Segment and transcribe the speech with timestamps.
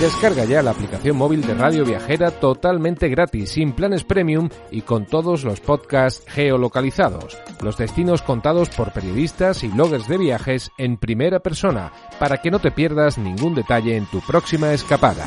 [0.00, 5.04] Descarga ya la aplicación móvil de Radio Viajera totalmente gratis, sin planes premium y con
[5.04, 11.40] todos los podcasts geolocalizados, los destinos contados por periodistas y bloggers de viajes en primera
[11.40, 15.26] persona, para que no te pierdas ningún detalle en tu próxima escapada.